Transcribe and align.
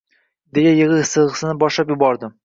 deya 0.57 0.71
yig`i-sig`ini 0.79 1.53
boshlab 1.65 1.93
yubordi 1.95 2.31